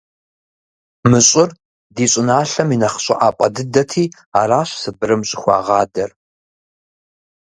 [1.09, 1.49] Мы щӏыр
[1.95, 4.03] ди щӏыналъэм и нэхъ щӏыӏапӏэ дыдэти
[4.39, 6.11] аращ Сыбырым щӏыхуагъэдар.